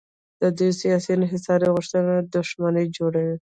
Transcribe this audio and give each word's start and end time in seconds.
د 0.41 0.43
دوی 0.57 0.71
سیاسي 0.81 1.09
انحصار 1.15 1.59
غوښتل 1.73 2.05
دښمني 2.35 2.85
جوړوي. 2.97 3.37